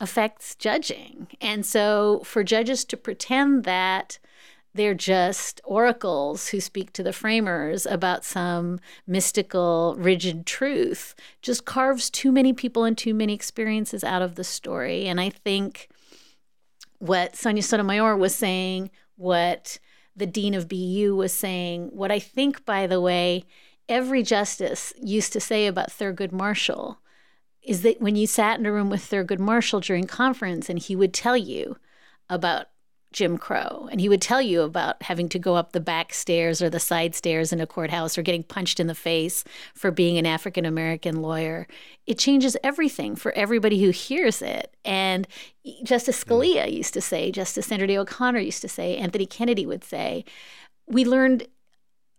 [0.00, 1.28] affects judging.
[1.40, 4.18] And so for judges to pretend that
[4.74, 12.10] they're just oracles who speak to the framers about some mystical, rigid truth just carves
[12.10, 15.06] too many people and too many experiences out of the story.
[15.06, 15.88] And I think
[16.98, 19.78] what Sonia Sotomayor was saying, what
[20.16, 23.44] the dean of BU was saying, what I think, by the way,
[23.88, 26.98] every justice used to say about Thurgood Marshall
[27.64, 30.94] is that when you sat in a room with Thurgood Marshall during conference and he
[30.94, 31.76] would tell you
[32.28, 32.66] about
[33.14, 36.60] Jim Crow and he would tell you about having to go up the back stairs
[36.60, 40.18] or the side stairs in a courthouse or getting punched in the face for being
[40.18, 41.68] an African American lawyer.
[42.06, 44.76] It changes everything for everybody who hears it.
[44.84, 45.28] And
[45.84, 46.28] Justice mm.
[46.28, 50.24] Scalia used to say, Justice Sandra Day O'Connor used to say, Anthony Kennedy would say,
[50.88, 51.46] we learned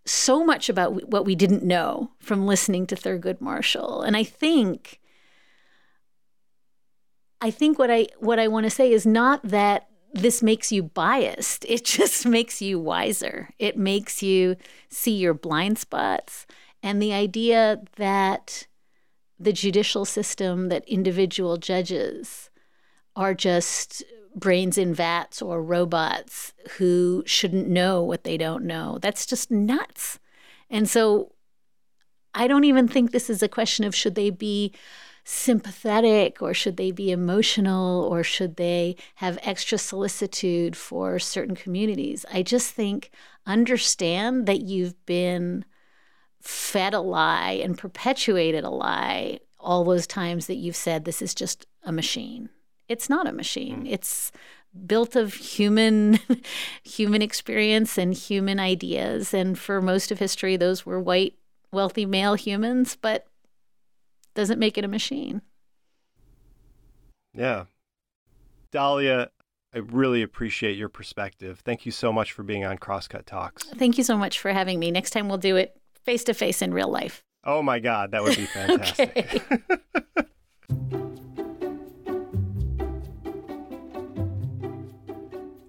[0.06, 4.02] so much about what we didn't know from listening to Thurgood Marshall.
[4.02, 5.02] And I think
[7.42, 10.84] I think what I what I want to say is not that this makes you
[10.84, 11.66] biased.
[11.68, 13.50] It just makes you wiser.
[13.60, 14.56] It makes you
[14.90, 16.48] see your blind spots
[16.82, 18.68] and the idea that
[19.40, 22.50] the judicial system that individual judges
[23.16, 24.04] are just
[24.36, 28.98] brains in vats or robots who shouldn't know what they don't know.
[29.02, 30.20] That's just nuts.
[30.70, 31.34] And so
[32.34, 34.74] I don't even think this is a question of should they be
[35.28, 42.26] sympathetic or should they be emotional or should they have extra solicitude for certain communities?
[42.32, 43.10] I just think
[43.46, 45.66] understand that you've been
[46.40, 51.34] fed a lie and perpetuated a lie all those times that you've said this is
[51.34, 52.50] just a machine.
[52.88, 53.86] It's not a machine.
[53.86, 53.92] Mm.
[53.92, 54.32] It's
[54.86, 56.20] built of human
[56.84, 61.34] human experience and human ideas and for most of history those were white
[61.72, 63.26] wealthy male humans but
[64.36, 65.42] doesn't make it a machine.
[67.34, 67.66] Yeah.
[68.72, 69.30] Dahlia,
[69.74, 71.62] I really appreciate your perspective.
[71.66, 73.64] Thank you so much for being on Crosscut Talks.
[73.64, 74.92] Thank you so much for having me.
[74.92, 77.24] Next time we'll do it face to face in real life.
[77.44, 79.44] Oh my God, that would be fantastic.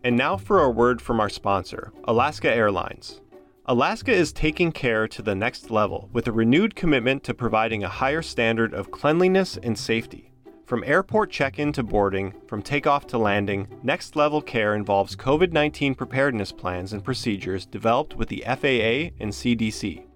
[0.04, 3.20] and now for a word from our sponsor, Alaska Airlines.
[3.68, 7.88] Alaska is taking care to the next level with a renewed commitment to providing a
[7.88, 10.30] higher standard of cleanliness and safety.
[10.66, 15.50] From airport check in to boarding, from takeoff to landing, next level care involves COVID
[15.50, 20.06] 19 preparedness plans and procedures developed with the FAA and CDC.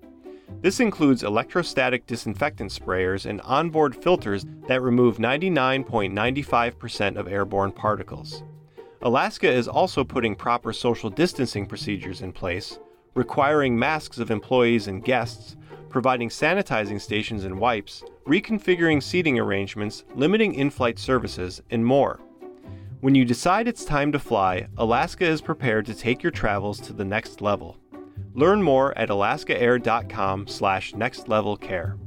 [0.60, 8.44] This includes electrostatic disinfectant sprayers and onboard filters that remove 99.95% of airborne particles.
[9.02, 12.78] Alaska is also putting proper social distancing procedures in place
[13.14, 15.56] requiring masks of employees and guests,
[15.88, 22.20] providing sanitizing stations and wipes, reconfiguring seating arrangements, limiting in flight services, and more.
[23.00, 26.92] When you decide it's time to fly, Alaska is prepared to take your travels to
[26.92, 27.76] the next level.
[28.34, 31.98] Learn more at alaskaair.com slash nextlevelcare.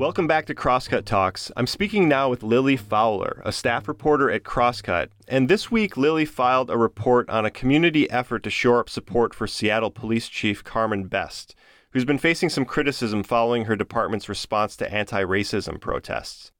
[0.00, 1.52] Welcome back to Crosscut Talks.
[1.58, 5.10] I'm speaking now with Lily Fowler, a staff reporter at Crosscut.
[5.28, 9.34] And this week, Lily filed a report on a community effort to shore up support
[9.34, 11.54] for Seattle Police Chief Carmen Best,
[11.90, 16.50] who's been facing some criticism following her department's response to anti racism protests.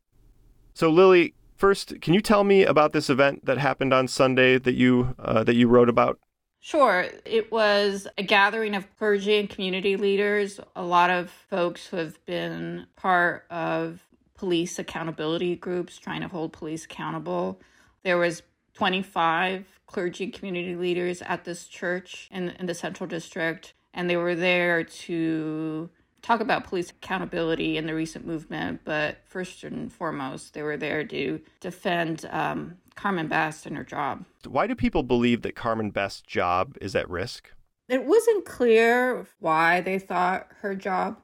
[0.75, 4.75] So, Lily, first, can you tell me about this event that happened on Sunday that
[4.75, 6.19] you, uh, that you wrote about?
[6.63, 7.07] Sure.
[7.25, 12.25] It was a gathering of clergy and community leaders, a lot of folks who have
[12.27, 14.01] been part of
[14.35, 17.61] police accountability groups trying to hold police accountable.
[18.03, 18.43] There was
[18.75, 24.17] 25 clergy and community leaders at this church in, in the Central District, and they
[24.17, 25.89] were there to
[26.23, 31.05] talk about police accountability in the recent movement, but first and foremost, they were there
[31.05, 34.27] to defend um, Carmen Best and her job.
[34.47, 37.51] Why do people believe that Carmen Best's job is at risk?
[37.89, 41.19] It wasn't clear why they thought her job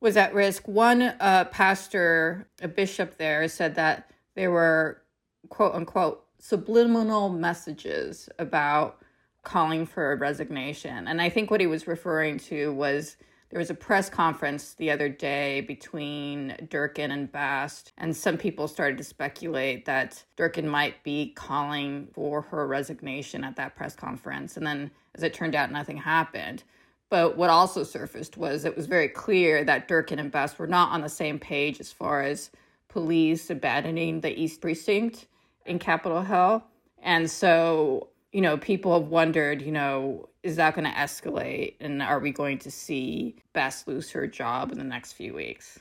[0.00, 0.68] was at risk.
[0.68, 5.02] One uh, pastor, a bishop there, said that there were
[5.48, 8.98] quote unquote subliminal messages about
[9.42, 11.08] calling for a resignation.
[11.08, 13.16] And I think what he was referring to was
[13.50, 18.68] there was a press conference the other day between Durkan and Best, and some people
[18.68, 24.56] started to speculate that Durkan might be calling for her resignation at that press conference.
[24.56, 26.62] And then, as it turned out, nothing happened.
[27.10, 30.92] But what also surfaced was it was very clear that Durkan and Best were not
[30.92, 32.50] on the same page as far as
[32.88, 35.26] police abandoning the East Precinct
[35.64, 36.64] in Capitol Hill.
[37.02, 41.74] And so, you know, people have wondered, you know, is that going to escalate?
[41.80, 45.78] And are we going to see Best lose her job in the next few weeks?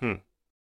[0.00, 0.14] Hmm.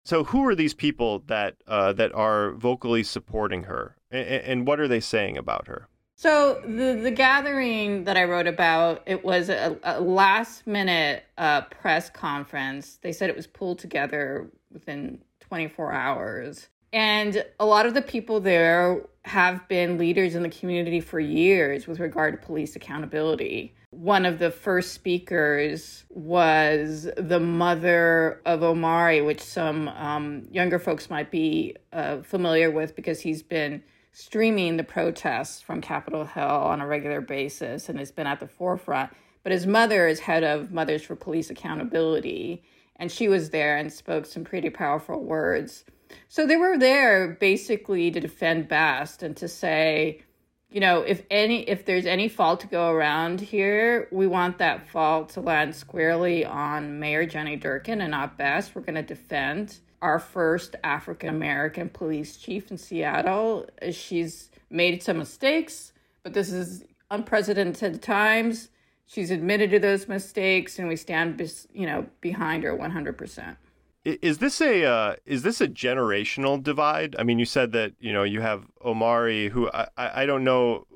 [0.04, 4.80] So, who are these people that uh, that are vocally supporting her, and, and what
[4.80, 5.88] are they saying about her?
[6.20, 11.62] So the the gathering that I wrote about, it was a, a last minute uh,
[11.62, 12.98] press conference.
[13.00, 16.68] They said it was pulled together within 24 hours.
[16.92, 21.86] And a lot of the people there have been leaders in the community for years
[21.86, 23.74] with regard to police accountability.
[23.90, 31.10] One of the first speakers was the mother of Omari, which some um, younger folks
[31.10, 33.82] might be uh, familiar with because he's been
[34.12, 38.48] streaming the protests from Capitol Hill on a regular basis and has been at the
[38.48, 39.12] forefront.
[39.42, 42.62] But his mother is head of Mothers for Police Accountability,
[42.96, 45.84] and she was there and spoke some pretty powerful words
[46.28, 50.22] so they were there basically to defend Best and to say,
[50.70, 54.88] you know, if any if there's any fault to go around here, we want that
[54.88, 58.74] fault to land squarely on Mayor Jenny Durkan and not Best.
[58.74, 63.68] We're going to defend our first African American police chief in Seattle.
[63.90, 65.92] She's made some mistakes,
[66.22, 68.68] but this is unprecedented times.
[69.06, 71.40] She's admitted to those mistakes, and we stand,
[71.72, 73.56] you know, behind her 100%.
[74.04, 77.14] Is this a uh, is this a generational divide?
[77.18, 80.86] I mean, you said that you know you have Omari, who I, I don't know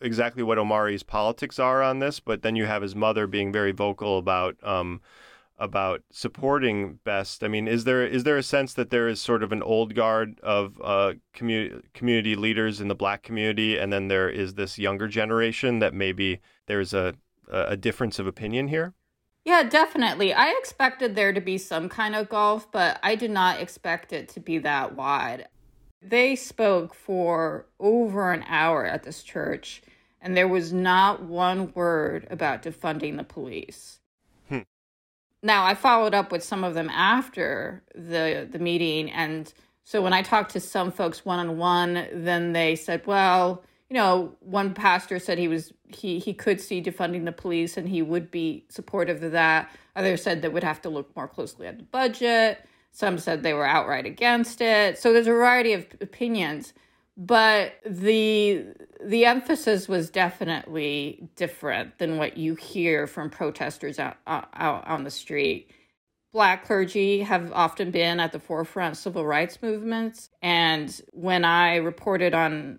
[0.00, 3.72] exactly what Omari's politics are on this, but then you have his mother being very
[3.72, 5.00] vocal about um,
[5.58, 7.42] about supporting Best.
[7.42, 9.96] I mean, is there is there a sense that there is sort of an old
[9.96, 14.78] guard of uh, community community leaders in the Black community, and then there is this
[14.78, 17.14] younger generation that maybe there's a
[17.48, 18.94] a difference of opinion here?
[19.44, 20.32] Yeah, definitely.
[20.32, 24.28] I expected there to be some kind of golf, but I did not expect it
[24.30, 25.48] to be that wide.
[26.00, 29.82] They spoke for over an hour at this church,
[30.20, 33.98] and there was not one word about defunding the police.
[34.48, 34.60] Hmm.
[35.42, 39.52] Now, I followed up with some of them after the the meeting, and
[39.84, 43.98] so when I talked to some folks one on one, then they said, "Well, you
[43.98, 48.00] know, one pastor said he was he he could see defunding the police and he
[48.00, 49.70] would be supportive of that.
[49.96, 52.64] Others said that would have to look more closely at the budget.
[52.92, 54.96] Some said they were outright against it.
[54.96, 56.72] So there's a variety of opinions,
[57.18, 58.64] but the
[59.04, 65.10] the emphasis was definitely different than what you hear from protesters out, out, on the
[65.10, 65.70] street.
[66.32, 70.30] Black clergy have often been at the forefront of civil rights movements.
[70.40, 72.78] And when I reported on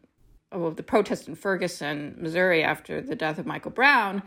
[0.53, 4.23] of the protest in Ferguson, Missouri, after the death of Michael Brown,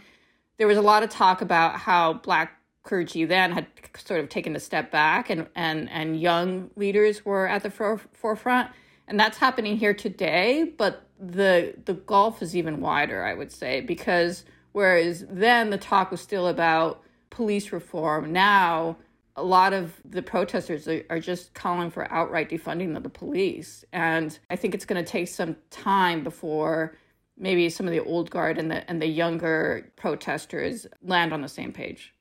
[0.59, 3.67] there was a lot of talk about how black clergy then had
[3.97, 8.01] sort of taken a step back and, and, and young leaders were at the for-
[8.13, 8.71] forefront.
[9.09, 13.81] And that's happening here today, but the the gulf is even wider, I would say,
[13.81, 18.97] because whereas then the talk was still about police reform, now
[19.37, 23.85] a lot of the protesters are, just calling for outright defunding of the police.
[23.93, 26.97] And I think it's going to take some time before
[27.37, 31.49] maybe some of the old guard and the and the younger protesters land on the
[31.49, 32.15] same page.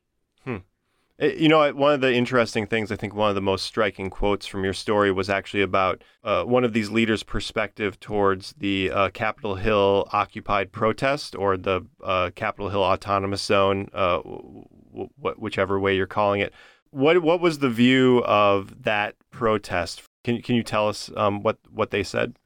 [0.44, 0.58] Hmm.
[1.20, 4.10] Eh, you know, one of the interesting things, I think one of the most striking
[4.10, 8.92] quotes from your story was actually about uh, one of these leaders' perspective towards the
[8.92, 14.66] uh, Capitol Hill occupied protest or the uh, Capitol Hill Autonomous Zone, uh, w-
[15.18, 16.54] w- whichever way you're calling it.
[16.96, 20.04] What what was the view of that protest?
[20.24, 22.38] Can can you tell us um, what what they said?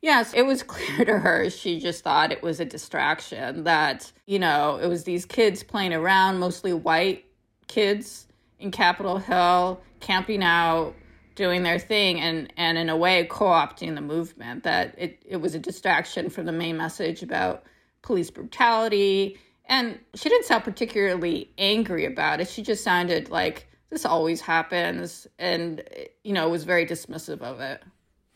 [0.00, 1.48] Yes, it was clear to her.
[1.48, 3.62] She just thought it was a distraction.
[3.62, 7.24] That you know, it was these kids playing around, mostly white
[7.68, 8.26] kids
[8.58, 10.96] in Capitol Hill, camping out,
[11.36, 14.64] doing their thing, and and in a way co-opting the movement.
[14.64, 17.62] That it it was a distraction from the main message about
[18.02, 19.38] police brutality
[19.72, 22.48] and she didn't sound particularly angry about it.
[22.48, 25.82] She just sounded like this always happens and,
[26.22, 27.82] you know, was very dismissive of it.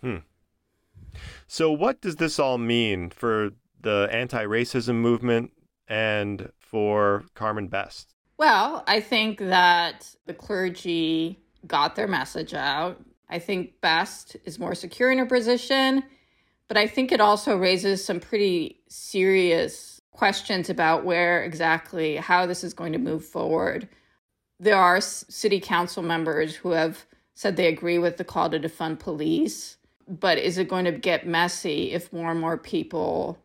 [0.00, 0.16] Hmm.
[1.46, 3.50] So, what does this all mean for
[3.82, 5.52] the anti racism movement
[5.86, 8.14] and for Carmen Best?
[8.38, 13.04] Well, I think that the clergy got their message out.
[13.28, 16.02] I think Best is more secure in her position,
[16.66, 22.64] but I think it also raises some pretty serious questions about where exactly how this
[22.64, 23.88] is going to move forward.
[24.58, 27.04] There are city council members who have
[27.34, 29.76] said they agree with the call to defund police,
[30.08, 33.38] but is it going to get messy if more and more people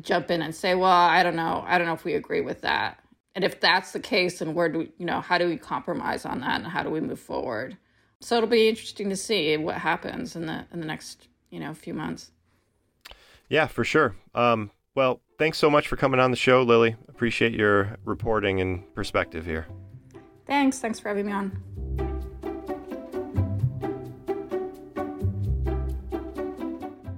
[0.00, 1.64] jump in and say, "Well, I don't know.
[1.66, 3.02] I don't know if we agree with that."
[3.34, 6.24] And if that's the case, then where do we, you know, how do we compromise
[6.24, 7.76] on that and how do we move forward?
[8.20, 11.72] So it'll be interesting to see what happens in the in the next, you know,
[11.72, 12.30] few months.
[13.48, 14.14] Yeah, for sure.
[14.34, 16.96] Um, well, thanks so much for coming on the show, Lily.
[17.08, 19.66] Appreciate your reporting and perspective here.
[20.46, 20.78] Thanks.
[20.80, 21.50] Thanks for having me on.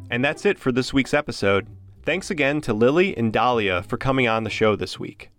[0.09, 1.67] And that's it for this week's episode.
[2.05, 5.31] Thanks again to Lily and Dahlia for coming on the show this week.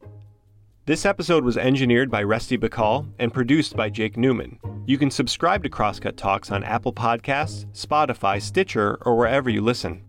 [0.85, 4.59] This episode was engineered by Resty Bacall and produced by Jake Newman.
[4.85, 10.03] You can subscribe to Crosscut Talks on Apple Podcasts, Spotify, Stitcher, or wherever you listen.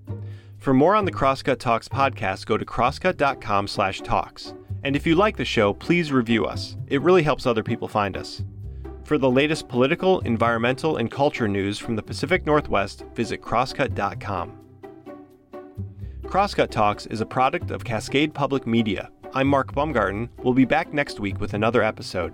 [0.65, 4.55] For more on the Crosscut Talks podcast, go to crosscut.com slash talks.
[4.83, 6.79] And if you like the show, please review us.
[6.87, 8.43] It really helps other people find us.
[9.05, 14.59] For the latest political, environmental, and culture news from the Pacific Northwest, visit crosscut.com.
[16.23, 19.11] Crosscut Talks is a product of Cascade Public Media.
[19.35, 20.31] I'm Mark Baumgarten.
[20.43, 22.33] We'll be back next week with another episode.